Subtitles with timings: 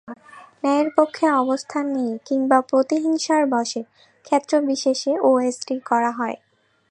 [0.61, 3.81] ন্যায়ের পক্ষে অবস্থান নিয়ে কিংবা প্রতিহিংসার বশে
[4.27, 6.37] ক্ষেত্রবিশেষে ওএসডি করা হয়।